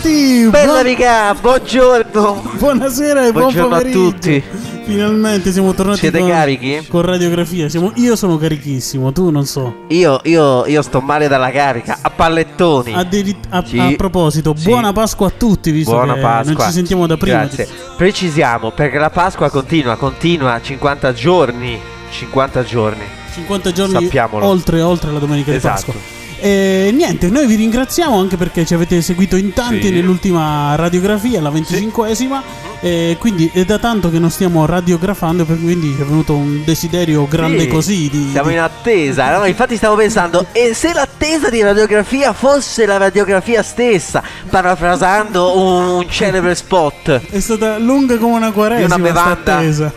tornati! 0.00 0.48
Bella 0.50 0.72
Buon- 0.72 0.82
raga, 0.84 1.34
buongiorno. 1.40 2.42
Buonasera 2.58 3.26
e 3.26 3.32
buon 3.32 3.42
Buongiorno 3.42 3.74
a 3.74 3.78
pomeriggio. 3.78 4.10
tutti. 4.10 4.42
Finalmente 4.88 5.52
siamo 5.52 5.74
tornati 5.74 5.98
Siete 5.98 6.18
con, 6.20 6.28
carichi? 6.30 6.86
con 6.88 7.02
radiografia. 7.02 7.68
Siamo- 7.68 7.92
io 7.96 8.16
sono 8.16 8.38
carichissimo, 8.38 9.12
tu 9.12 9.28
non 9.28 9.44
so. 9.44 9.84
Io, 9.88 10.18
io, 10.24 10.64
io 10.66 10.80
sto 10.80 11.00
male 11.00 11.28
dalla 11.28 11.50
carica, 11.50 11.98
a 12.00 12.08
pallettoni. 12.08 12.94
Addiri- 12.94 13.36
a, 13.50 13.62
Sì. 13.66 13.78
a 13.78 13.92
proposito, 13.96 14.54
Sì. 14.56 14.64
buona 14.64 14.92
Pasqua 14.94 15.26
a 15.26 15.32
tutti, 15.36 15.70
visto 15.72 15.90
Buona 15.92 16.14
che 16.14 16.20
Pasqua. 16.20 16.54
non 16.54 16.66
ci 16.68 16.72
sentiamo 16.72 17.06
da 17.06 17.18
prima. 17.18 17.38
Grazie. 17.40 17.68
Precisiamo, 17.98 18.70
perché 18.70 18.96
la 18.98 19.10
Pasqua 19.10 19.50
continua, 19.50 19.96
continua 19.96 20.58
50 20.62 21.12
giorni. 21.12 21.78
50 22.10 22.64
giorni. 22.64 23.02
50 23.34 23.72
giorni 23.72 23.92
Sappiamolo. 24.04 24.46
oltre, 24.46 24.80
oltre 24.80 25.12
la 25.12 25.18
domenica 25.18 25.52
Esatto. 25.52 25.84
di 25.92 25.92
Pasqua. 25.92 26.16
E 26.40 26.90
niente, 26.94 27.28
noi 27.28 27.46
vi 27.46 27.56
ringraziamo 27.56 28.16
anche 28.18 28.36
perché 28.36 28.64
ci 28.64 28.74
avete 28.74 29.02
seguito 29.02 29.36
in 29.36 29.52
tanti 29.52 29.86
Sì. 29.88 29.90
nell'ultima 29.90 30.74
radiografia, 30.76 31.40
la 31.40 31.50
25esima. 31.50 32.40
E 32.80 33.16
quindi 33.18 33.50
è 33.52 33.64
da 33.64 33.78
tanto 33.78 34.08
che 34.08 34.20
non 34.20 34.30
stiamo 34.30 34.64
radiografando, 34.64 35.44
per 35.44 35.58
quindi 35.60 35.92
ci 35.96 36.02
è 36.02 36.04
venuto 36.04 36.36
un 36.36 36.62
desiderio 36.64 37.26
grande 37.26 37.62
Sì, 37.62 37.66
così. 37.68 38.08
Di, 38.08 38.28
Siamo 38.30 38.50
in 38.50 38.60
attesa, 38.60 39.36
no? 39.36 39.44
infatti 39.46 39.76
stavo 39.76 39.96
pensando, 39.96 40.46
e 40.52 40.74
se 40.74 40.92
l'attesa 40.92 41.50
di 41.50 41.60
radiografia 41.60 42.32
fosse 42.32 42.86
la 42.86 42.96
radiografia 42.96 43.64
stessa, 43.64 44.22
parafrasando 44.48 45.58
un, 45.58 45.88
un 45.96 46.06
celebre 46.08 46.54
spot. 46.54 47.20
È 47.30 47.40
stata 47.40 47.78
lunga 47.78 48.16
come 48.16 48.36
una 48.36 48.52
quaresima 48.52 48.94
Di 48.94 49.00
una 49.00 49.10
bevanda. 49.12 49.92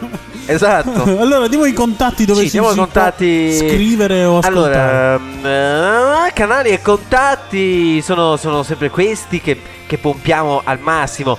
Esatto. 0.54 1.04
allora, 1.20 1.48
diamo 1.48 1.66
i 1.66 1.74
contatti 1.74 2.26
dove 2.26 2.42
Sì, 2.44 2.50
si, 2.50 2.58
si 2.58 2.76
contatti. 2.76 3.56
scrivere 3.58 4.24
o 4.26 4.38
ascoltare. 4.40 4.74
Allora, 4.76 5.16
ehm, 5.16 6.26
eh, 6.28 6.34
canali 6.34 6.70
e 6.70 6.82
contatti 6.82 8.02
sono, 8.02 8.38
sono 8.38 8.64
sempre 8.64 8.90
questi 8.90 9.42
che, 9.42 9.60
che 9.86 9.98
pompiamo 9.98 10.62
al 10.64 10.80
massimo. 10.80 11.38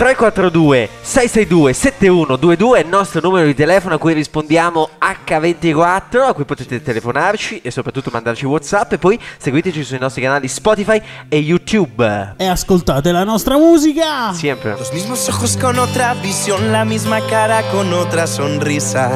342 0.00 0.88
662 1.02 1.74
7122 1.74 2.78
è 2.78 2.82
il 2.82 2.88
nostro 2.88 3.20
numero 3.20 3.44
di 3.44 3.54
telefono 3.54 3.96
a 3.96 3.98
cui 3.98 4.14
rispondiamo 4.14 4.88
H24 4.98 6.26
a 6.26 6.32
cui 6.32 6.46
potete 6.46 6.80
telefonarci 6.80 7.60
e 7.60 7.70
soprattutto 7.70 8.08
mandarci 8.10 8.46
Whatsapp 8.46 8.92
e 8.92 8.96
poi 8.96 9.20
seguiteci 9.36 9.84
sui 9.84 9.98
nostri 9.98 10.22
canali 10.22 10.48
Spotify 10.48 11.02
e 11.28 11.36
YouTube. 11.36 12.32
E 12.38 12.46
ascoltate 12.46 13.12
la 13.12 13.24
nostra 13.24 13.58
musica. 13.58 14.32
Sempre. 14.32 14.74
Los 14.78 14.90
mismos 14.90 15.28
ojos 15.28 15.58
con 15.58 15.78
otra 15.78 16.14
visión, 16.14 16.72
la 16.72 16.86
misma 16.86 17.20
cara 17.26 17.60
con 17.70 17.92
otra 17.92 18.26
sonrisa. 18.26 19.14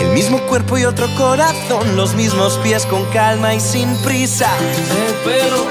El 0.00 0.10
mismo 0.10 0.40
cuerpo 0.48 0.76
y 0.78 0.84
otro 0.84 1.06
corazón, 1.16 1.94
los 1.94 2.12
mismos 2.14 2.58
pies 2.64 2.84
con 2.86 3.04
calma 3.12 3.54
y 3.54 3.60
sin 3.60 3.96
prisa. 3.98 4.50
El 5.06 5.14
pelo, 5.22 5.64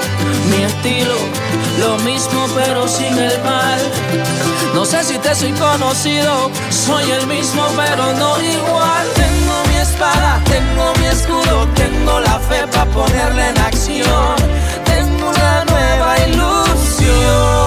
mi 0.49 0.63
estilo, 0.63 1.17
lo 1.81 1.97
mismo 2.05 2.47
pero 2.55 2.87
sin 2.87 3.17
el 3.17 3.37
mal. 3.43 3.60
No 4.81 4.87
sé 4.87 5.03
si 5.03 5.15
te 5.19 5.35
soy 5.35 5.51
conocido, 5.51 6.49
soy 6.71 7.11
el 7.11 7.27
mismo 7.27 7.63
pero 7.77 8.13
no 8.13 8.41
igual. 8.41 9.07
Tengo 9.13 9.63
mi 9.69 9.75
espada, 9.75 10.41
tengo 10.45 10.93
mi 10.97 11.05
escudo, 11.05 11.67
tengo 11.75 12.19
la 12.21 12.39
fe 12.39 12.65
para 12.71 12.85
ponerla 12.85 13.49
en 13.49 13.59
acción. 13.59 14.35
Tengo 14.83 15.29
una 15.29 15.65
nueva 15.65 16.17
ilusión 16.27 17.60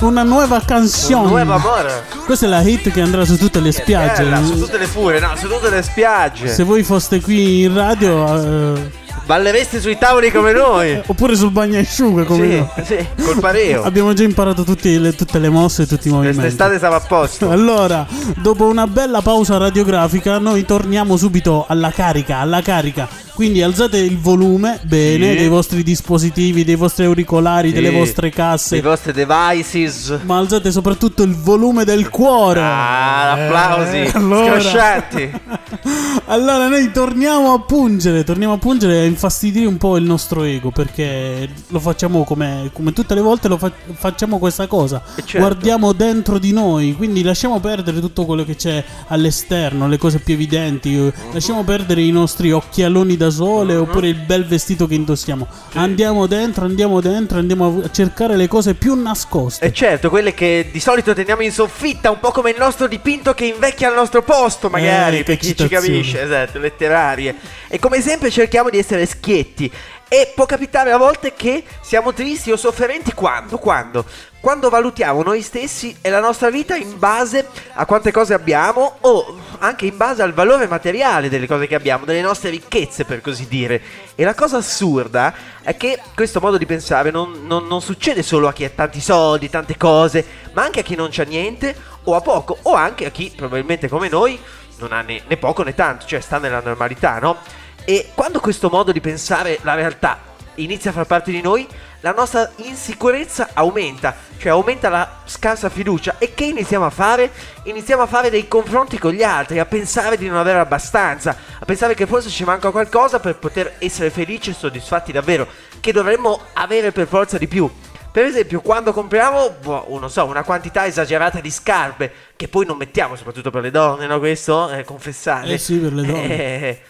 Una 0.00 0.22
nuova 0.22 0.60
canzone. 0.64 1.14
Un 1.14 1.28
nuovo 1.46 1.52
amore. 1.54 2.04
Questa 2.24 2.46
è 2.46 2.48
la 2.48 2.60
hit 2.62 2.90
che 2.90 3.00
andrà 3.00 3.24
su 3.24 3.36
tutte 3.36 3.60
le 3.60 3.72
spiagge. 3.72 4.22
Bella, 4.22 4.44
su 4.44 4.56
tutte 4.58 4.78
le 4.78 4.86
furie, 4.86 5.18
no, 5.18 5.30
su 5.36 5.48
tutte 5.48 5.70
le 5.70 5.82
spiagge. 5.82 6.48
Se 6.48 6.62
voi 6.62 6.82
foste 6.84 7.20
qui 7.20 7.62
in 7.64 7.74
radio, 7.74 8.74
eh, 8.74 8.90
Balleresti 9.26 9.80
sui 9.80 9.98
tavoli 9.98 10.30
come 10.30 10.52
noi. 10.52 11.02
oppure 11.04 11.34
sul 11.36 11.50
bagnasciuga 11.50 12.22
come 12.24 12.46
Sì, 12.48 12.56
noi. 12.56 12.68
sì, 12.84 13.06
col 13.24 13.40
pareo. 13.40 13.82
Abbiamo 13.82 14.12
già 14.14 14.22
imparato 14.22 14.64
le- 14.80 15.14
tutte 15.14 15.38
le 15.38 15.48
mosse 15.48 15.82
e 15.82 15.86
tutti 15.86 16.08
i 16.08 16.10
movimenti. 16.12 16.38
Quest'estate 16.38 16.78
stava 16.78 16.96
a 16.96 17.00
posto. 17.00 17.50
Allora, 17.58 18.06
dopo 18.36 18.66
una 18.66 18.86
bella 18.86 19.20
pausa 19.20 19.56
radiografica, 19.58 20.38
noi 20.38 20.64
torniamo 20.64 21.16
subito 21.16 21.66
alla 21.68 21.90
carica, 21.90 22.38
alla 22.38 22.62
carica. 22.62 23.08
Quindi 23.38 23.62
alzate 23.62 23.98
il 23.98 24.18
volume 24.18 24.80
bene 24.82 25.30
Sì. 25.30 25.36
dei 25.36 25.46
vostri 25.46 25.84
dispositivi, 25.84 26.64
dei 26.64 26.74
vostri 26.74 27.04
auricolari, 27.04 27.70
delle 27.70 27.90
Sì. 27.90 27.94
vostre 27.94 28.30
casse. 28.30 28.78
I 28.78 28.80
vostri 28.80 29.12
devices. 29.12 30.18
Ma 30.24 30.38
alzate 30.38 30.72
soprattutto 30.72 31.22
il 31.22 31.36
volume 31.36 31.84
del 31.84 32.08
cuore. 32.08 32.60
Ah, 32.60 33.32
applausi. 33.34 33.96
Eh, 33.98 34.10
allora. 34.12 34.58
Scroscianti. 34.60 35.30
Allora 36.30 36.68
noi 36.68 36.90
torniamo 36.92 37.54
a 37.54 37.60
pungere, 37.60 38.22
torniamo 38.24 38.54
a 38.54 38.58
pungere 38.58 38.96
e 38.96 39.00
a 39.00 39.04
infastidire 39.04 39.64
un 39.66 39.78
po' 39.78 39.96
il 39.96 40.04
nostro 40.04 40.42
ego 40.42 40.70
perché 40.70 41.48
lo 41.68 41.78
facciamo 41.80 42.24
come, 42.24 42.68
come 42.74 42.92
tutte 42.92 43.14
le 43.14 43.20
volte 43.22 43.48
lo 43.48 43.56
fa- 43.56 43.72
facciamo 43.94 44.38
questa 44.38 44.66
cosa. 44.66 45.02
Eh, 45.16 45.22
certo. 45.24 45.38
Guardiamo 45.38 45.92
dentro 45.94 46.38
di 46.38 46.52
noi, 46.52 46.94
quindi 46.94 47.22
lasciamo 47.22 47.60
perdere 47.60 48.00
tutto 48.00 48.26
quello 48.26 48.44
che 48.44 48.56
c'è 48.56 48.84
all'esterno, 49.06 49.88
le 49.88 49.96
cose 49.96 50.18
più 50.18 50.34
evidenti, 50.34 50.94
eh, 50.96 51.12
lasciamo 51.32 51.64
perdere 51.64 52.02
i 52.02 52.10
nostri 52.10 52.52
occhialoni 52.52 53.16
da 53.16 53.27
sole 53.30 53.74
Mhm. 53.74 53.80
oppure 53.80 54.08
il 54.08 54.14
bel 54.16 54.46
vestito 54.46 54.86
che 54.86 54.94
indossiamo. 54.94 55.46
Andiamo 55.74 56.26
dentro, 56.26 56.64
andiamo 56.64 57.00
dentro, 57.00 57.38
andiamo 57.38 57.82
a 57.84 57.90
cercare 57.90 58.36
le 58.36 58.48
cose 58.48 58.74
più 58.74 58.94
nascoste. 58.94 59.64
E 59.64 59.72
certo, 59.72 60.10
quelle 60.10 60.34
che 60.34 60.68
di 60.72 60.80
solito 60.80 61.14
teniamo 61.14 61.42
in 61.42 61.52
soffitta, 61.52 62.10
un 62.10 62.20
po' 62.20 62.30
come 62.30 62.50
il 62.50 62.56
nostro 62.58 62.86
dipinto 62.86 63.34
che 63.34 63.46
invecchia 63.46 63.88
al 63.88 63.94
nostro 63.94 64.22
posto, 64.22 64.68
magari, 64.68 65.18
Eh, 65.18 65.22
per 65.24 65.36
chi 65.36 65.56
ci 65.56 65.68
capisce, 65.68 66.22
esatto, 66.22 66.58
letterarie. 66.58 67.34
E 67.68 67.78
come 67.78 68.00
sempre 68.00 68.30
cerchiamo 68.30 68.70
di 68.70 68.78
essere 68.78 69.06
schietti. 69.06 69.70
E 70.10 70.32
può 70.34 70.46
capitare 70.46 70.90
a 70.90 70.96
volte 70.96 71.34
che 71.36 71.62
siamo 71.82 72.14
tristi 72.14 72.50
o 72.50 72.56
sofferenti 72.56 73.12
quando? 73.12 73.58
Quando? 73.58 74.06
Quando 74.40 74.68
valutiamo 74.68 75.24
noi 75.24 75.42
stessi 75.42 75.96
e 76.00 76.10
la 76.10 76.20
nostra 76.20 76.48
vita 76.48 76.76
in 76.76 76.96
base 76.96 77.48
a 77.72 77.84
quante 77.86 78.12
cose 78.12 78.34
abbiamo 78.34 78.98
o 79.00 79.36
anche 79.58 79.86
in 79.86 79.96
base 79.96 80.22
al 80.22 80.32
valore 80.32 80.68
materiale 80.68 81.28
delle 81.28 81.48
cose 81.48 81.66
che 81.66 81.74
abbiamo, 81.74 82.04
delle 82.04 82.20
nostre 82.20 82.50
ricchezze 82.50 83.04
per 83.04 83.20
così 83.20 83.48
dire. 83.48 83.82
E 84.14 84.22
la 84.22 84.34
cosa 84.34 84.58
assurda 84.58 85.34
è 85.60 85.76
che 85.76 86.00
questo 86.14 86.38
modo 86.38 86.56
di 86.56 86.66
pensare 86.66 87.10
non, 87.10 87.46
non- 87.46 87.66
non 87.66 87.82
succede 87.82 88.22
solo 88.22 88.46
a 88.46 88.52
chi 88.52 88.64
ha 88.64 88.70
tanti 88.70 89.00
soldi, 89.00 89.50
tante 89.50 89.76
cose, 89.76 90.24
ma 90.52 90.62
anche 90.62 90.80
a 90.80 90.84
chi 90.84 90.94
non 90.94 91.08
c'ha 91.10 91.24
niente 91.24 91.74
o 92.04 92.14
a 92.14 92.20
poco, 92.20 92.58
o 92.62 92.74
anche 92.74 93.06
a 93.06 93.10
chi 93.10 93.32
probabilmente 93.34 93.88
come 93.88 94.08
noi 94.08 94.38
non 94.76 94.92
ha 94.92 95.02
né, 95.02 95.20
né 95.26 95.36
poco 95.36 95.64
né 95.64 95.74
tanto, 95.74 96.06
cioè 96.06 96.20
sta 96.20 96.38
nella 96.38 96.60
normalità, 96.60 97.18
no? 97.18 97.38
E 97.84 98.10
quando 98.14 98.38
questo 98.38 98.68
modo 98.68 98.92
di 98.92 99.00
pensare 99.00 99.58
la 99.62 99.74
realtà 99.74 100.20
inizia 100.54 100.90
a 100.90 100.94
far 100.94 101.06
parte 101.06 101.30
di 101.32 101.40
noi, 101.40 101.66
la 102.00 102.12
nostra 102.12 102.50
insicurezza 102.56 103.50
aumenta, 103.54 104.14
cioè 104.38 104.52
aumenta 104.52 104.88
la 104.88 105.20
scarsa 105.24 105.68
fiducia. 105.68 106.16
E 106.18 106.34
che 106.34 106.44
iniziamo 106.44 106.84
a 106.84 106.90
fare? 106.90 107.30
Iniziamo 107.64 108.02
a 108.02 108.06
fare 108.06 108.30
dei 108.30 108.46
confronti 108.46 108.98
con 108.98 109.12
gli 109.12 109.22
altri, 109.22 109.58
a 109.58 109.66
pensare 109.66 110.16
di 110.16 110.28
non 110.28 110.36
avere 110.36 110.58
abbastanza, 110.58 111.36
a 111.58 111.64
pensare 111.64 111.94
che 111.94 112.06
forse 112.06 112.28
ci 112.28 112.44
manca 112.44 112.70
qualcosa 112.70 113.18
per 113.18 113.36
poter 113.36 113.74
essere 113.78 114.10
felici 114.10 114.50
e 114.50 114.54
soddisfatti 114.54 115.10
davvero, 115.12 115.46
che 115.80 115.92
dovremmo 115.92 116.40
avere 116.54 116.92
per 116.92 117.08
forza 117.08 117.36
di 117.38 117.48
più. 117.48 117.70
Per 118.10 118.24
esempio, 118.24 118.60
quando 118.62 118.92
compriamo, 118.92 119.56
boh, 119.60 119.98
non 120.00 120.10
so, 120.10 120.24
una 120.24 120.42
quantità 120.42 120.86
esagerata 120.86 121.40
di 121.40 121.50
scarpe, 121.50 122.12
che 122.36 122.48
poi 122.48 122.64
non 122.64 122.76
mettiamo, 122.76 123.16
soprattutto 123.16 123.50
per 123.50 123.62
le 123.62 123.70
donne, 123.70 124.06
no? 124.06 124.18
Questo, 124.18 124.70
eh, 124.70 124.82
confessare. 124.82 125.52
Eh 125.52 125.58
sì, 125.58 125.76
per 125.76 125.92
le 125.92 126.06
donne. 126.06 126.28
Eh, 126.28 126.82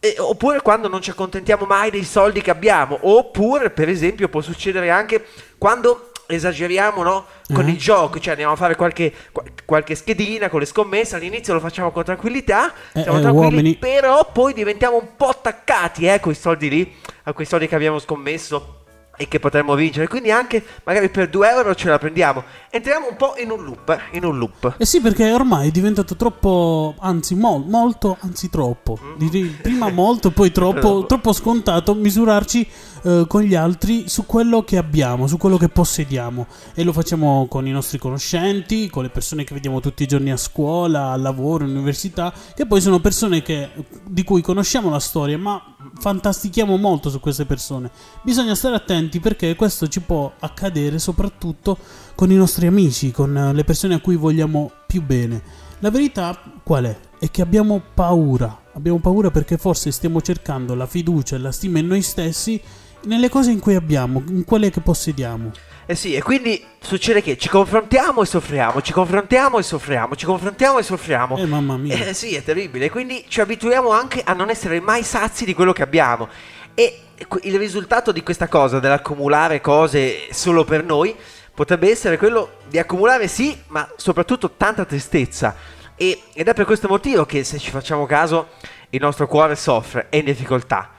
eh, 0.00 0.14
oppure 0.18 0.62
quando 0.62 0.88
non 0.88 1.00
ci 1.02 1.10
accontentiamo 1.10 1.66
mai 1.66 1.90
dei 1.90 2.04
soldi 2.04 2.40
che 2.40 2.50
abbiamo. 2.50 2.98
Oppure, 3.02 3.70
per 3.70 3.88
esempio, 3.88 4.28
può 4.28 4.40
succedere 4.40 4.90
anche 4.90 5.24
quando 5.58 6.06
esageriamo, 6.26 7.02
no? 7.02 7.26
Con 7.52 7.64
Mhm. 7.64 7.70
il 7.70 7.76
gioco, 7.78 8.18
cioè 8.20 8.30
andiamo 8.30 8.52
a 8.52 8.56
fare 8.56 8.76
qualche, 8.76 9.12
qual- 9.32 9.50
qualche 9.64 9.94
schedina 9.96 10.48
con 10.48 10.60
le 10.60 10.66
scommesse. 10.66 11.16
All'inizio 11.16 11.52
lo 11.54 11.60
facciamo 11.60 11.90
con 11.90 12.04
tranquillità, 12.04 12.72
Eh, 12.92 13.02
siamo 13.02 13.18
eh, 13.18 13.20
tranquilli, 13.20 13.54
uomini. 13.56 13.74
però 13.76 14.30
poi 14.32 14.52
diventiamo 14.52 14.96
un 14.96 15.16
po' 15.16 15.28
attaccati, 15.28 16.04
eh, 16.04 16.10
a 16.12 16.20
quei 16.20 16.36
soldi 16.36 16.68
lì, 16.68 16.96
a 17.24 17.32
quei 17.32 17.46
soldi 17.46 17.66
che 17.68 17.74
abbiamo 17.74 17.98
scommesso 17.98 18.79
e 19.20 19.28
che 19.28 19.38
potremmo 19.38 19.74
vincere. 19.74 20.08
Quindi 20.08 20.30
anche 20.30 20.64
magari 20.84 21.10
per 21.10 21.28
2 21.28 21.50
euro 21.50 21.74
ce 21.74 21.88
la 21.90 21.98
prendiamo. 21.98 22.42
Entriamo 22.70 23.08
un 23.10 23.16
po' 23.16 23.34
in 23.36 23.50
un 23.50 23.62
loop, 23.62 23.90
eh, 23.90 24.16
in 24.16 24.24
un 24.24 24.38
loop. 24.38 24.76
Eh 24.78 24.86
sì, 24.86 25.02
perché 25.02 25.30
ormai 25.30 25.68
è 25.68 25.70
diventato 25.70 26.16
troppo, 26.16 26.94
anzi 27.00 27.34
mol- 27.34 27.66
molto, 27.68 28.16
anzi 28.20 28.48
troppo. 28.48 28.98
Direi 29.18 29.44
prima 29.60 29.90
molto, 29.90 30.30
poi 30.30 30.50
troppo, 30.50 30.68
Troppo. 30.80 31.06
troppo 31.06 31.32
scontato 31.34 31.94
misurarci 31.94 32.66
eh, 33.02 33.24
con 33.26 33.42
gli 33.42 33.54
altri 33.54 34.08
su 34.08 34.26
quello 34.26 34.62
che 34.62 34.76
abbiamo, 34.76 35.26
su 35.26 35.36
quello 35.36 35.56
che 35.56 35.68
possediamo. 35.68 36.46
E 36.74 36.82
lo 36.82 36.92
facciamo 36.92 37.46
con 37.48 37.66
i 37.66 37.70
nostri 37.70 37.98
conoscenti, 37.98 38.88
con 38.88 39.02
le 39.02 39.10
persone 39.10 39.44
che 39.44 39.54
vediamo 39.54 39.80
tutti 39.80 40.02
i 40.02 40.06
giorni 40.06 40.30
a 40.30 40.36
scuola, 40.36 41.10
al 41.10 41.20
lavoro, 41.20 41.64
all'università, 41.64 42.32
che 42.54 42.66
poi 42.66 42.80
sono 42.80 43.00
persone 43.00 43.42
che, 43.42 43.70
di 44.04 44.22
cui 44.22 44.42
conosciamo 44.42 44.90
la 44.90 45.00
storia, 45.00 45.38
ma 45.38 45.76
fantastichiamo 45.98 46.76
molto 46.76 47.10
su 47.10 47.20
queste 47.20 47.46
persone. 47.46 47.90
Bisogna 48.22 48.54
stare 48.54 48.76
attenti 48.76 49.20
perché 49.20 49.54
questo 49.56 49.88
ci 49.88 50.00
può 50.00 50.32
accadere 50.38 50.98
soprattutto 50.98 51.78
con 52.14 52.30
i 52.30 52.36
nostri 52.36 52.66
amici, 52.66 53.10
con 53.10 53.50
le 53.54 53.64
persone 53.64 53.94
a 53.94 54.00
cui 54.00 54.16
vogliamo 54.16 54.70
più 54.86 55.02
bene. 55.02 55.42
La 55.78 55.90
verità 55.90 56.38
qual 56.62 56.84
è? 56.84 56.98
È 57.18 57.30
che 57.30 57.42
abbiamo 57.42 57.80
paura 57.94 58.60
Abbiamo 58.72 58.98
paura 58.98 59.30
perché 59.30 59.56
forse 59.58 59.90
stiamo 59.90 60.20
cercando 60.22 60.74
la 60.74 60.86
fiducia 60.86 61.34
e 61.34 61.38
la 61.40 61.50
stima 61.50 61.80
in 61.80 61.88
noi 61.88 62.02
stessi 62.02 62.60
nelle 63.04 63.28
cose 63.28 63.50
in 63.50 63.60
cui 63.60 63.74
abbiamo, 63.74 64.22
in 64.28 64.44
quelle 64.44 64.70
che 64.70 64.80
possediamo. 64.80 65.52
Eh 65.86 65.94
sì, 65.94 66.14
e 66.14 66.22
quindi 66.22 66.64
succede 66.80 67.20
che 67.20 67.36
ci 67.36 67.48
confrontiamo 67.48 68.22
e 68.22 68.26
soffriamo, 68.26 68.80
ci 68.80 68.92
confrontiamo 68.92 69.58
e 69.58 69.62
soffriamo, 69.62 70.14
ci 70.14 70.24
confrontiamo 70.24 70.78
e 70.78 70.82
soffriamo. 70.82 71.36
Eh 71.36 71.46
mamma 71.46 71.76
mia. 71.76 71.96
Eh 72.06 72.14
sì, 72.14 72.34
è 72.34 72.42
terribile. 72.44 72.90
Quindi 72.90 73.24
ci 73.26 73.40
abituiamo 73.40 73.90
anche 73.90 74.22
a 74.24 74.32
non 74.32 74.50
essere 74.50 74.80
mai 74.80 75.02
sazi 75.02 75.44
di 75.44 75.54
quello 75.54 75.72
che 75.72 75.82
abbiamo. 75.82 76.28
E 76.74 77.00
il 77.42 77.58
risultato 77.58 78.12
di 78.12 78.22
questa 78.22 78.46
cosa, 78.46 78.78
dell'accumulare 78.78 79.60
cose 79.60 80.28
solo 80.30 80.64
per 80.64 80.84
noi, 80.84 81.14
potrebbe 81.52 81.90
essere 81.90 82.16
quello 82.16 82.58
di 82.68 82.78
accumulare 82.78 83.26
sì, 83.26 83.58
ma 83.68 83.88
soprattutto 83.96 84.52
tanta 84.52 84.84
tristezza 84.84 85.56
e, 86.02 86.22
ed 86.32 86.48
è 86.48 86.54
per 86.54 86.64
questo 86.64 86.88
motivo 86.88 87.26
che 87.26 87.44
se 87.44 87.58
ci 87.58 87.70
facciamo 87.70 88.06
caso 88.06 88.48
il 88.88 89.00
nostro 89.02 89.26
cuore 89.26 89.54
soffre, 89.54 90.06
è 90.08 90.16
in 90.16 90.24
difficoltà. 90.24 90.92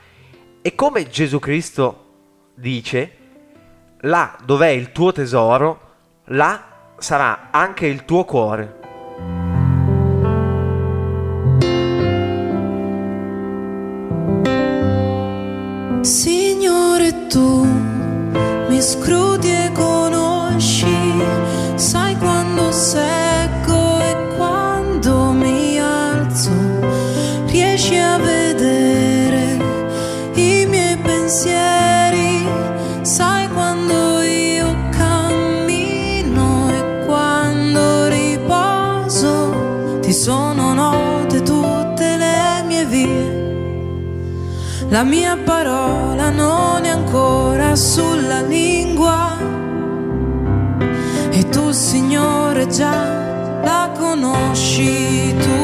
E 0.63 0.75
come 0.75 1.10
Gesù 1.10 1.40
Cristo 1.40 2.06
dice, 2.54 3.18
là 4.02 4.38
dov'è 4.46 4.68
il 4.68 4.92
tuo 4.92 5.12
tesoro, 5.12 5.80
là 6.25 6.94
sarà 7.00 7.50
anche 7.50 7.88
il 7.88 8.06
tuo 8.06 8.25
cuore. 8.25 8.80
Signore 16.02 17.25
tu 17.28 17.66
mi 18.68 18.81
scrudi 18.81 19.50
e 19.50 19.72
conosci, 19.74 19.90
La 44.91 45.03
mia 45.05 45.38
parola 45.38 46.31
non 46.31 46.83
è 46.83 46.89
ancora 46.89 47.77
sulla 47.77 48.41
lingua 48.41 49.38
e 51.31 51.47
tu 51.47 51.71
Signore 51.71 52.67
già 52.67 53.61
la 53.63 53.89
conosci 53.97 55.33
tutta. 55.33 55.61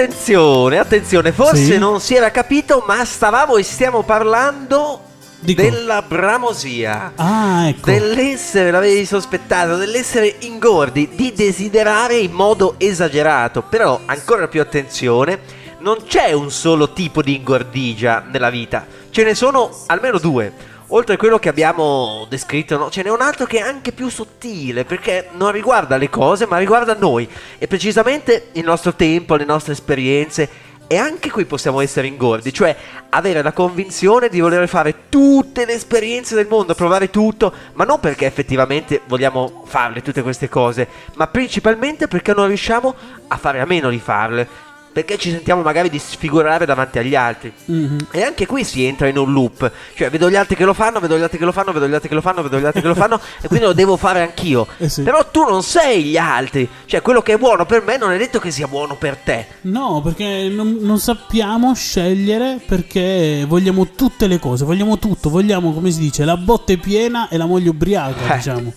Attenzione, 0.00 0.78
attenzione, 0.78 1.32
forse 1.32 1.64
Sì. 1.64 1.78
non 1.78 2.00
si 2.00 2.14
era 2.14 2.30
capito, 2.30 2.84
ma 2.86 3.02
stavamo 3.02 3.56
e 3.56 3.62
stiamo 3.62 4.02
parlando 4.02 5.00
Dico. 5.40 5.62
della 5.62 6.02
bramosia. 6.02 7.12
Ah, 7.16 7.68
ecco. 7.68 7.90
Dell'essere, 7.90 8.70
l'avevi 8.70 9.06
sospettato, 9.06 9.76
dell'essere 9.76 10.36
ingordi, 10.40 11.08
di 11.14 11.32
desiderare 11.34 12.16
in 12.18 12.32
modo 12.32 12.74
esagerato. 12.76 13.62
Però, 13.62 14.00
ancora 14.04 14.48
più 14.48 14.60
attenzione, 14.60 15.38
non 15.78 15.96
c'è 16.06 16.32
un 16.32 16.50
solo 16.50 16.92
tipo 16.92 17.22
di 17.22 17.36
ingordigia 17.36 18.22
nella 18.30 18.50
vita, 18.50 18.86
ce 19.08 19.24
ne 19.24 19.34
sono 19.34 19.70
almeno 19.86 20.18
due. 20.18 20.52
Oltre 20.90 21.14
a 21.14 21.16
quello 21.16 21.40
che 21.40 21.48
abbiamo 21.48 22.26
descritto, 22.28 22.78
no? 22.78 22.90
ce 22.90 23.02
n'è 23.02 23.10
un 23.10 23.20
altro 23.20 23.44
che 23.44 23.58
è 23.58 23.62
anche 23.62 23.90
più 23.90 24.08
sottile, 24.08 24.84
perché 24.84 25.30
non 25.32 25.50
riguarda 25.50 25.96
le 25.96 26.08
cose, 26.08 26.46
ma 26.46 26.58
riguarda 26.58 26.94
noi. 26.94 27.28
E 27.58 27.66
precisamente 27.66 28.50
il 28.52 28.64
nostro 28.64 28.94
tempo, 28.94 29.34
le 29.34 29.44
nostre 29.44 29.72
esperienze. 29.72 30.64
E 30.88 30.96
anche 30.96 31.32
qui 31.32 31.44
possiamo 31.44 31.80
essere 31.80 32.06
ingordi, 32.06 32.52
cioè 32.52 32.76
avere 33.08 33.42
la 33.42 33.52
convinzione 33.52 34.28
di 34.28 34.38
voler 34.38 34.68
fare 34.68 35.08
tutte 35.08 35.64
le 35.64 35.72
esperienze 35.72 36.36
del 36.36 36.46
mondo, 36.46 36.76
provare 36.76 37.10
tutto, 37.10 37.52
ma 37.72 37.82
non 37.82 37.98
perché 37.98 38.24
effettivamente 38.24 39.00
vogliamo 39.08 39.64
farle 39.66 40.00
tutte 40.00 40.22
queste 40.22 40.48
cose, 40.48 40.86
ma 41.14 41.26
principalmente 41.26 42.06
perché 42.06 42.32
non 42.32 42.46
riusciamo 42.46 42.94
a 43.26 43.36
fare 43.36 43.58
a 43.58 43.64
meno 43.64 43.90
di 43.90 43.98
farle, 43.98 44.48
perché 44.96 45.18
ci 45.18 45.30
sentiamo 45.30 45.60
magari 45.60 45.90
di 45.90 45.98
sfigurare 45.98 46.64
davanti 46.64 46.98
agli 46.98 47.14
altri. 47.14 47.52
Mhm. 47.66 48.06
E 48.12 48.22
anche 48.22 48.46
qui 48.46 48.64
si 48.64 48.82
entra 48.82 49.06
in 49.08 49.18
un 49.18 49.30
loop, 49.30 49.70
cioè 49.94 50.08
vedo 50.08 50.30
gli 50.30 50.36
altri 50.36 50.56
che 50.56 50.64
lo 50.64 50.72
fanno, 50.72 51.00
vedo 51.00 51.18
gli 51.18 51.22
altri 51.22 51.36
che 51.36 51.44
lo 51.44 51.52
fanno, 51.52 51.70
vedo 51.70 51.86
gli 51.86 51.92
altri 51.92 52.08
che 52.08 52.14
lo 52.14 52.22
fanno, 52.22 52.42
vedo 52.42 52.58
gli 52.58 52.64
altri 52.64 52.80
che 52.80 52.88
lo 52.88 52.94
fanno 52.94 53.20
e 53.42 53.46
quindi 53.46 53.66
lo 53.66 53.74
devo 53.74 53.98
fare 53.98 54.22
anch'io. 54.22 54.66
Eh 54.78 54.88
sì. 54.88 55.02
Però 55.02 55.22
tu 55.30 55.42
non 55.42 55.62
sei 55.62 56.02
gli 56.04 56.16
altri, 56.16 56.66
cioè 56.86 57.02
quello 57.02 57.20
che 57.20 57.34
è 57.34 57.36
buono 57.36 57.66
per 57.66 57.82
me 57.82 57.98
non 57.98 58.10
è 58.10 58.16
detto 58.16 58.38
che 58.38 58.50
sia 58.50 58.68
buono 58.68 58.96
per 58.96 59.16
te. 59.18 59.46
No, 59.62 60.00
perché 60.02 60.48
non, 60.50 60.78
non 60.80 60.98
sappiamo 60.98 61.74
scegliere 61.74 62.58
perché 62.64 63.44
vogliamo 63.46 63.88
tutte 63.90 64.26
le 64.26 64.38
cose, 64.38 64.64
vogliamo 64.64 64.98
tutto, 64.98 65.28
vogliamo, 65.28 65.74
come 65.74 65.90
si 65.90 65.98
dice, 65.98 66.24
la 66.24 66.38
botte 66.38 66.78
piena 66.78 67.28
e 67.28 67.36
la 67.36 67.44
moglie 67.44 67.68
ubriaca, 67.68 68.32
Eh. 68.32 68.36
diciamo. 68.36 68.72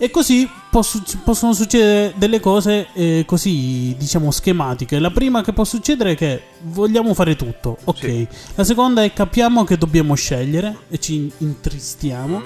E 0.00 0.10
così 0.10 0.48
posso- 0.70 1.02
possono 1.24 1.52
succedere 1.52 2.14
delle 2.16 2.38
cose 2.38 2.86
eh, 2.92 3.24
così, 3.26 3.96
diciamo, 3.98 4.30
schematiche. 4.30 5.00
La 5.00 5.10
prima 5.10 5.42
che 5.42 5.52
può 5.52 5.64
succedere 5.64 6.12
è 6.12 6.16
che 6.16 6.42
vogliamo 6.62 7.14
fare 7.14 7.34
tutto, 7.34 7.76
ok. 7.82 7.98
Sì. 7.98 8.28
La 8.54 8.62
seconda 8.64 9.02
è 9.02 9.12
capiamo 9.12 9.64
che 9.64 9.76
dobbiamo 9.76 10.14
scegliere 10.14 10.76
e 10.88 10.98
ci 10.98 11.30
intristiamo. 11.38 12.42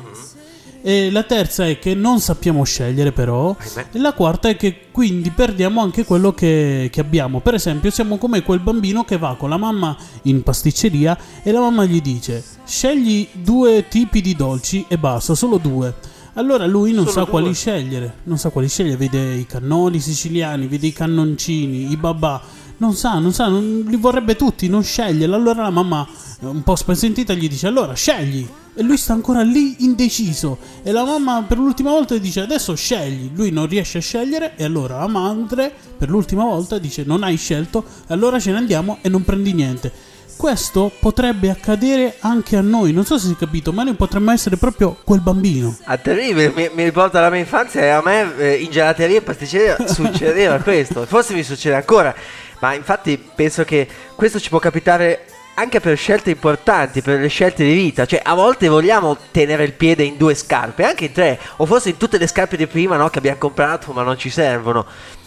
E 0.85 1.12
la 1.12 1.23
terza 1.23 1.64
è 1.68 1.78
che 1.78 1.94
non 1.94 2.18
sappiamo 2.21 2.64
scegliere 2.64 3.12
però. 3.12 3.54
E 3.92 3.99
la 3.99 4.14
quarta 4.14 4.49
è 4.49 4.56
che 4.56 4.87
quindi 4.90 5.30
perdiamo 5.30 5.80
anche 5.80 6.04
quello 6.04 6.32
che, 6.32 6.88
che 6.90 7.00
abbiamo. 7.00 7.38
Per 7.40 7.54
esempio, 7.54 7.90
siamo 7.90 8.16
come 8.16 8.42
quel 8.42 8.59
bambino 8.59 9.04
che 9.04 9.16
va 9.16 9.37
con 9.37 9.50
la 9.50 9.59
mamma 9.59 9.97
in 10.23 10.42
pasticceria 10.42 11.16
e 11.42 11.52
la 11.52 11.61
mamma 11.61 11.85
gli 11.85 12.00
dice: 12.00 12.42
Scegli 12.66 13.28
due 13.32 13.87
tipi 13.88 14.21
di 14.21 14.35
dolci 14.35 14.85
e 14.88 14.99
basta, 14.99 15.35
solo 15.35 15.59
due. 15.59 15.94
Allora 16.34 16.66
lui 16.66 16.92
non 16.92 17.04
Solo 17.04 17.12
sa 17.12 17.20
due? 17.20 17.30
quali 17.30 17.54
scegliere. 17.54 18.14
Non 18.24 18.38
sa 18.38 18.48
quali 18.50 18.68
scegliere. 18.68 18.96
Vede 18.96 19.34
i 19.34 19.46
cannoli 19.46 20.00
siciliani, 20.00 20.66
vede 20.66 20.86
i 20.86 20.92
cannoncini, 20.92 21.90
i 21.90 21.96
babà. 21.96 22.40
Non 22.78 22.94
sa, 22.94 23.18
non 23.18 23.32
sa, 23.32 23.48
non, 23.48 23.84
li 23.86 23.96
vorrebbe 23.96 24.34
tutti, 24.34 24.66
non 24.68 24.82
sceglie. 24.82 25.26
Allora 25.26 25.62
la 25.62 25.70
mamma, 25.70 26.06
eh, 26.40 26.46
un 26.46 26.62
po' 26.62 26.74
spensentita, 26.74 27.34
gli 27.34 27.48
dice: 27.48 27.66
Allora 27.66 27.92
scegli. 27.94 28.48
E 28.74 28.82
lui 28.82 28.96
sta 28.96 29.12
ancora 29.12 29.42
lì 29.42 29.84
indeciso. 29.84 30.56
E 30.82 30.90
la 30.90 31.04
mamma 31.04 31.42
per 31.42 31.58
l'ultima 31.58 31.90
volta 31.90 32.16
dice: 32.16 32.40
Adesso 32.40 32.74
scegli. 32.74 33.30
Lui 33.34 33.50
non 33.50 33.66
riesce 33.66 33.98
a 33.98 34.00
scegliere. 34.00 34.56
E 34.56 34.64
allora 34.64 34.98
la 34.98 35.08
madre, 35.08 35.72
per 35.96 36.08
l'ultima 36.08 36.44
volta, 36.44 36.78
dice: 36.78 37.04
Non 37.04 37.22
hai 37.22 37.36
scelto. 37.36 37.84
E 38.08 38.14
allora 38.14 38.40
ce 38.40 38.50
ne 38.50 38.56
andiamo 38.56 38.98
e 39.02 39.08
non 39.10 39.22
prendi 39.22 39.52
niente. 39.52 39.92
Questo 40.36 40.90
potrebbe 40.98 41.50
accadere 41.50 42.16
anche 42.20 42.56
a 42.56 42.60
noi. 42.60 42.92
Non 42.92 43.04
so 43.04 43.18
se 43.18 43.28
si 43.28 43.32
è 43.34 43.36
capito, 43.36 43.72
ma 43.72 43.84
noi 43.84 43.94
potremmo 43.94 44.32
essere 44.32 44.56
proprio 44.56 44.96
quel 45.04 45.20
bambino. 45.20 45.76
Ah, 45.84 45.96
terribile, 45.98 46.52
mi, 46.54 46.70
mi 46.74 46.84
riporta 46.84 47.18
alla 47.18 47.30
mia 47.30 47.40
infanzia 47.40 47.82
e 47.82 47.88
a 47.88 48.02
me 48.02 48.36
eh, 48.36 48.54
in 48.54 48.70
gelateria 48.70 49.18
e 49.18 49.22
pasticceria 49.22 49.76
succedeva 49.86 50.58
questo, 50.58 51.06
forse 51.06 51.34
mi 51.34 51.42
succede 51.42 51.76
ancora, 51.76 52.14
ma 52.60 52.74
infatti 52.74 53.22
penso 53.34 53.64
che 53.64 53.86
questo 54.14 54.40
ci 54.40 54.48
può 54.48 54.58
capitare 54.58 55.26
anche 55.54 55.80
per 55.80 55.96
scelte 55.96 56.30
importanti, 56.30 57.02
per 57.02 57.20
le 57.20 57.28
scelte 57.28 57.64
di 57.64 57.74
vita, 57.74 58.06
cioè 58.06 58.20
a 58.22 58.34
volte 58.34 58.68
vogliamo 58.68 59.16
tenere 59.30 59.64
il 59.64 59.72
piede 59.72 60.02
in 60.02 60.16
due 60.16 60.34
scarpe, 60.34 60.84
anche 60.84 61.06
in 61.06 61.12
tre, 61.12 61.38
o 61.56 61.66
forse 61.66 61.90
in 61.90 61.96
tutte 61.96 62.18
le 62.18 62.26
scarpe 62.26 62.56
di 62.56 62.66
prima 62.66 62.96
no, 62.96 63.08
che 63.08 63.18
abbiamo 63.18 63.38
comprato 63.38 63.92
ma 63.92 64.02
non 64.02 64.16
ci 64.16 64.30
servono. 64.30 64.86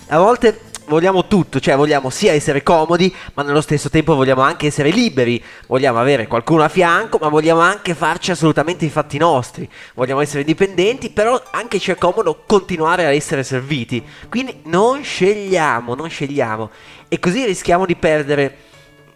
A 0.09 0.19
volte 0.19 0.59
vogliamo 0.85 1.25
tutto, 1.25 1.59
cioè 1.59 1.75
vogliamo 1.75 2.12
sia 2.12 2.31
essere 2.31 2.62
comodi, 2.62 3.13
ma 3.33 3.41
nello 3.41 3.62
stesso 3.62 3.89
tempo 3.89 4.13
vogliamo 4.13 4.41
anche 4.41 4.67
essere 4.67 4.91
liberi, 4.91 5.43
vogliamo 5.65 6.00
avere 6.00 6.27
qualcuno 6.27 6.62
a 6.62 6.69
fianco, 6.69 7.17
ma 7.19 7.27
vogliamo 7.27 7.62
anche 7.62 7.95
farci 7.95 8.29
assolutamente 8.29 8.85
i 8.85 8.89
fatti 8.89 9.17
nostri, 9.17 9.67
vogliamo 9.95 10.21
essere 10.21 10.41
indipendenti, 10.41 11.09
però 11.09 11.41
anche 11.50 11.79
ci 11.79 11.89
è 11.89 11.95
comodo 11.95 12.43
continuare 12.45 13.07
a 13.07 13.13
essere 13.13 13.43
serviti. 13.43 14.05
Quindi 14.29 14.62
non 14.65 15.03
scegliamo, 15.03 15.95
non 15.95 16.07
scegliamo 16.07 16.69
e 17.07 17.19
così 17.19 17.43
rischiamo 17.43 17.88
di 17.88 17.95
perdere 17.95 18.57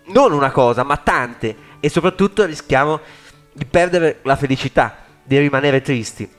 non 0.05 0.31
una 0.31 0.49
cosa, 0.49 0.81
ma 0.81 0.97
tante 0.97 1.55
e 1.79 1.87
soprattutto 1.89 2.45
rischiamo 2.45 2.99
di 3.53 3.65
perdere 3.65 4.21
la 4.23 4.35
felicità, 4.35 5.05
di 5.23 5.37
rimanere 5.37 5.81
tristi. 5.81 6.37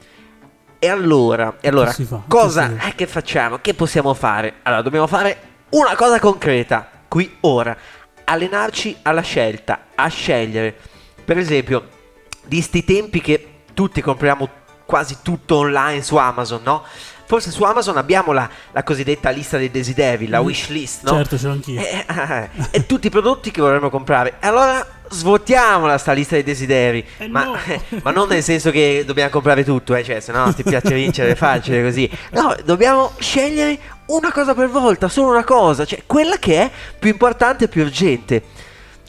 E 0.83 0.89
allora, 0.89 1.59
e 1.61 1.69
allora 1.69 1.95
cosa 2.27 2.69
Che 2.69 2.87
eh, 2.87 2.95
che 2.95 3.07
facciamo? 3.07 3.59
Che 3.59 3.75
possiamo 3.75 4.15
fare? 4.15 4.55
Allora, 4.63 4.81
dobbiamo 4.81 5.07
fare 5.07 5.39
una 5.71 5.95
cosa 5.95 6.19
concreta, 6.19 6.89
qui 7.07 7.37
ora, 7.41 7.77
allenarci 8.25 8.97
alla 9.03 9.21
scelta, 9.21 9.89
a 9.95 10.09
scegliere. 10.09 10.75
Per 11.23 11.37
esempio, 11.37 11.87
di 12.47 12.63
sti 12.63 12.83
tempi 12.85 13.21
che 13.21 13.65
tutti 13.75 14.01
compriamo 14.01 14.49
quasi 14.87 15.19
tutto 15.23 15.57
online 15.57 16.03
su 16.03 16.17
Amazon, 16.17 16.63
no? 16.63 16.85
Forse 17.31 17.53
su 17.53 17.63
Amazon 17.63 17.97
abbiamo 17.97 18.33
la, 18.33 18.51
la 18.73 18.83
cosiddetta 18.83 19.31
lista 19.31 19.57
dei 19.57 19.71
desideri, 19.71 20.27
la 20.27 20.41
wish 20.41 20.67
list, 20.67 21.05
no? 21.05 21.13
Certo, 21.13 21.39
ce 21.39 21.47
l'ho 21.47 21.53
anch'io. 21.53 21.81
E, 21.81 22.05
eh, 22.05 22.49
e 22.73 22.87
tutti 22.87 23.07
i 23.07 23.11
prodotti 23.11 23.53
che 23.53 23.61
vorremmo 23.61 23.89
comprare. 23.89 24.39
Allora 24.41 24.85
svuotiamola 25.09 25.97
sta 25.97 26.11
lista 26.11 26.35
dei 26.35 26.43
desideri. 26.43 27.07
Eh 27.19 27.29
ma, 27.29 27.45
no. 27.45 27.57
ma 28.03 28.11
non 28.11 28.27
nel 28.27 28.43
senso 28.43 28.73
che 28.73 29.05
dobbiamo 29.07 29.31
comprare 29.31 29.63
tutto, 29.63 29.95
eh, 29.95 30.03
cioè, 30.03 30.19
se 30.19 30.33
no 30.33 30.53
ti 30.53 30.65
piace 30.65 30.93
vincere 30.93 31.31
è 31.31 31.35
facile 31.37 31.85
così. 31.85 32.11
No, 32.33 32.57
dobbiamo 32.65 33.13
scegliere 33.21 33.79
una 34.07 34.33
cosa 34.33 34.53
per 34.53 34.69
volta, 34.69 35.07
solo 35.07 35.31
una 35.31 35.45
cosa, 35.45 35.85
cioè 35.85 36.03
quella 36.07 36.37
che 36.37 36.63
è 36.63 36.71
più 36.99 37.11
importante 37.11 37.67
e 37.67 37.69
più 37.69 37.83
urgente. 37.83 38.43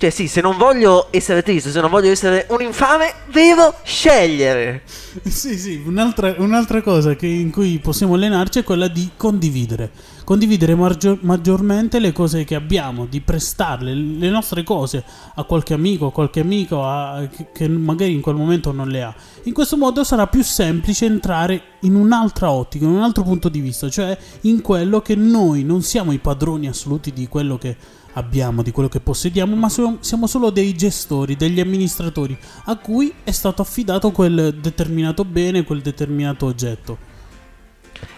Cioè, 0.02 0.10
sì, 0.10 0.28
se 0.28 0.42
non 0.42 0.58
voglio 0.58 1.10
essere 1.12 1.44
triste, 1.44 1.70
se 1.70 1.80
non 1.80 1.92
voglio 1.92 2.10
essere 2.10 2.48
un 2.50 2.60
infame, 2.64 3.14
devo 3.32 3.72
scegliere. 3.84 4.82
Sì, 5.28 5.56
sì, 5.60 5.80
un'altra, 5.86 6.34
un'altra 6.40 6.82
cosa 6.82 7.16
che- 7.16 7.28
in 7.28 7.52
cui 7.52 7.78
possiamo 7.78 8.16
allenarci 8.16 8.58
è 8.58 8.64
quella 8.64 8.88
di 8.88 9.12
condividere. 9.16 9.92
Condividere 10.24 10.74
maggior- 10.74 11.20
maggiormente 11.22 12.00
le 12.00 12.14
cose 12.14 12.46
che 12.46 12.56
abbiamo, 12.56 13.06
di 13.06 13.22
prestarle, 13.22 13.94
le 13.94 14.30
nostre 14.30 14.64
cose 14.64 15.04
a 15.36 15.44
qualche 15.44 15.76
amico, 15.76 16.08
a 16.08 16.12
qualche 16.12 16.40
amico 16.40 16.84
a- 16.84 17.28
che, 17.32 17.48
che 17.54 17.68
magari 17.68 18.14
in 18.14 18.22
quel 18.22 18.36
momento 18.36 18.72
non 18.72 18.88
le 18.88 19.04
ha. 19.04 19.14
In 19.44 19.54
questo 19.54 19.78
modo 19.78 20.04
sarà 20.04 20.26
più 20.26 20.42
semplice 20.44 21.06
entrare 21.06 21.62
in 21.82 21.94
un'altra 21.94 22.50
ottica, 22.50 22.86
in 22.86 22.92
un 22.92 23.04
altro 23.04 23.22
punto 23.22 23.50
di 23.50 23.60
vista, 23.60 23.88
cioè 23.88 24.18
in 24.42 24.62
quello 24.62 25.02
che 25.02 25.14
noi 25.14 25.64
non 25.64 25.84
siamo 25.84 26.12
i 26.12 26.18
padroni 26.18 26.68
assoluti 26.68 27.12
di 27.14 27.28
quello 27.28 27.60
che 27.60 27.76
abbiamo, 28.14 28.62
di 28.62 28.72
quello 28.72 28.90
che 28.90 29.00
possediamo, 29.00 29.56
ma 29.56 29.70
so- 29.70 29.98
siamo 30.02 30.28
solo 30.28 30.50
dei 30.50 30.74
gestori, 30.74 31.36
degli 31.36 31.60
amministratori 31.60 32.38
a 32.66 32.78
cui 32.78 33.14
è 33.24 33.32
stato 33.32 33.62
affidato 33.62 34.12
quel 34.12 34.56
determinato 34.56 35.24
bene, 35.26 35.64
quel 35.64 35.82
determinato 35.82 36.46
oggetto. 36.46 36.98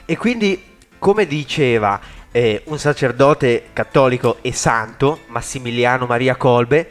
E 0.06 0.18
quindi, 0.18 0.62
come 1.00 1.26
diceva 1.26 2.00
eh, 2.32 2.64
un 2.66 2.80
sacerdote 2.80 3.66
cattolico 3.74 4.38
e 4.42 4.54
santo, 4.54 5.20
Massimiliano 5.28 6.06
Maria 6.06 6.36
Kolbe, 6.36 6.90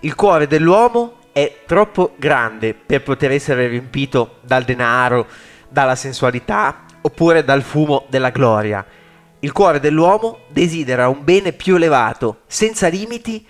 il 0.00 0.14
cuore 0.14 0.46
dell'uomo 0.46 1.18
è 1.32 1.60
troppo 1.66 2.14
grande 2.16 2.74
per 2.74 3.02
poter 3.02 3.30
essere 3.30 3.68
riempito 3.68 4.38
dal 4.42 4.64
denaro, 4.64 5.26
dalla 5.68 5.94
sensualità 5.94 6.84
oppure 7.00 7.44
dal 7.44 7.62
fumo 7.62 8.06
della 8.08 8.30
gloria. 8.30 8.84
Il 9.44 9.50
cuore 9.50 9.80
dell'uomo 9.80 10.42
desidera 10.50 11.08
un 11.08 11.24
bene 11.24 11.52
più 11.52 11.74
elevato, 11.74 12.42
senza 12.46 12.86
limiti 12.86 13.44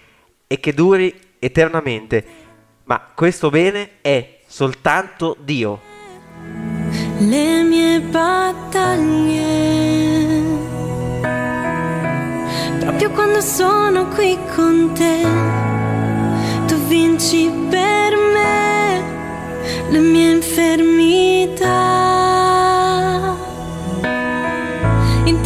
e 0.46 0.58
che 0.58 0.72
duri 0.72 1.14
eternamente. 1.38 2.25
Ma 2.84 3.11
questo 3.14 3.50
bene 3.50 4.00
è 4.00 4.38
soltanto 4.46 5.37
Dio. 5.38 5.80
le 7.18 7.62
mie 7.62 8.00
battaglie. 8.00 9.40
Proprio 12.78 13.11
quando 13.11 13.42
sono 13.42 14.08
qui 14.08 14.38
con 14.54 14.92
te, 14.94 15.26
tu 16.68 16.76
vinci 16.87 17.52
per 17.68 17.81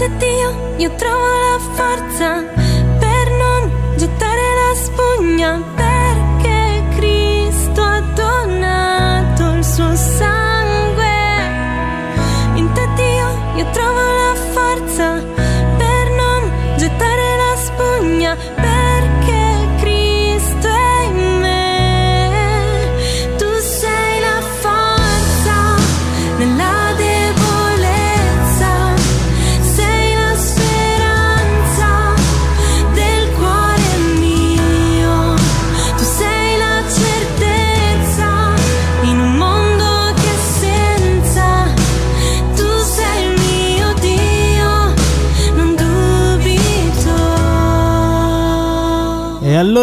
Dio 0.08 0.74
io 0.76 0.94
trovo 0.94 1.26
la 1.26 1.58
forza 1.74 2.55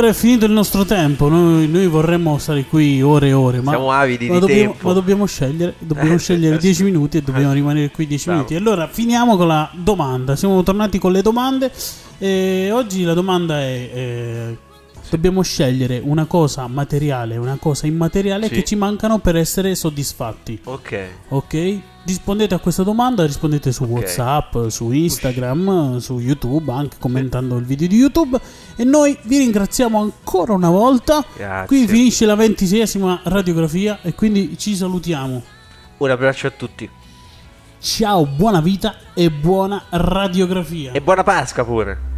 allora 0.03 0.09
è 0.09 0.13
finito 0.13 0.45
il 0.45 0.51
nostro 0.51 0.83
tempo. 0.83 1.29
Noi, 1.29 1.67
noi 1.69 1.87
vorremmo 1.87 2.37
stare 2.37 2.65
qui 2.65 3.01
ore 3.01 3.29
e 3.29 3.33
ore. 3.33 3.61
Ma, 3.61 3.71
Siamo 3.71 3.91
avidi 3.91 4.27
ma 4.27 4.33
di 4.35 4.39
dobbiamo, 4.41 4.71
tempo. 4.71 4.87
ma 4.87 4.93
dobbiamo 4.93 5.25
scegliere. 5.25 5.73
Dobbiamo 5.79 6.13
Eh, 6.13 6.17
scegliere 6.19 6.55
eh, 6.55 6.59
10 6.59 6.73
sì. 6.75 6.83
minuti 6.83 7.17
e 7.17 7.21
dobbiamo 7.21 7.51
Eh. 7.51 7.53
rimanere 7.53 7.89
qui 7.89 8.05
10 8.05 8.25
Bravo. 8.25 8.39
minuti. 8.39 8.55
Allora 8.57 8.87
finiamo 8.87 9.37
con 9.37 9.47
la 9.47 9.69
domanda. 9.73 10.35
Siamo 10.35 10.61
tornati 10.63 10.99
con 10.99 11.11
le 11.13 11.21
domande. 11.21 11.71
E 12.17 12.69
oggi 12.73 13.03
la 13.03 13.13
domanda 13.13 13.59
è: 13.61 13.89
eh, 13.93 14.57
dobbiamo 15.09 15.41
scegliere 15.41 16.01
una 16.03 16.25
cosa 16.25 16.67
materiale 16.67 17.35
e 17.35 17.37
una 17.37 17.57
cosa 17.59 17.87
immateriale 17.87 18.47
Sì. 18.47 18.53
che 18.55 18.63
ci 18.65 18.75
mancano 18.75 19.19
per 19.19 19.37
essere 19.37 19.73
soddisfatti. 19.75 20.59
Ok. 20.65 20.99
Ok? 21.29 21.79
Rispondete 22.05 22.53
a 22.53 22.59
questa 22.59 22.83
domanda, 22.83 23.25
rispondete 23.25 23.71
su 23.71 23.83
Ok. 23.83 23.89
WhatsApp, 23.89 24.67
su 24.67 24.91
Instagram, 24.91 25.97
su 25.99 26.19
YouTube, 26.19 26.69
anche 26.71 26.97
commentando 26.99 27.55
il 27.55 27.63
video 27.63 27.87
di 27.87 27.95
YouTube. 27.95 28.37
E 28.75 28.83
noi 28.83 29.17
vi 29.23 29.37
ringraziamo 29.37 30.01
ancora 30.01 30.51
una 30.51 30.69
volta. 30.69 31.23
Grazie. 31.35 31.67
Qui 31.67 31.87
finisce 31.87 32.25
la 32.25 32.35
ventiseiesima 32.35 33.21
radiografia 33.23 33.99
e 34.01 34.13
quindi 34.15 34.57
ci 34.57 34.75
salutiamo. 34.75 35.41
Un 35.97 36.09
abbraccio 36.09 36.47
a 36.47 36.51
tutti. 36.51 36.89
Ciao, 37.79 38.25
buona 38.25 38.59
vita 38.59 38.95
e 39.13 39.29
buona 39.29 39.83
radiografia. 39.89 40.91
E 40.91 41.01
buona 41.01 41.23
Pasqua 41.23 41.63
pure. 41.63 42.12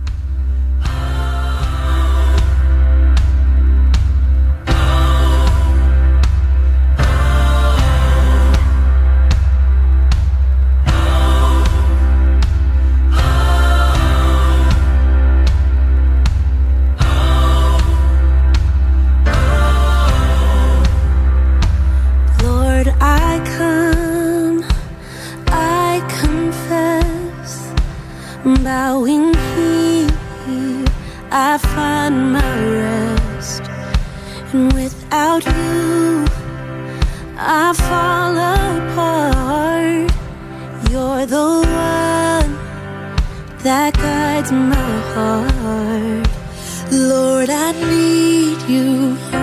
I 47.68 47.72
need 47.72 48.62
you. 48.70 49.35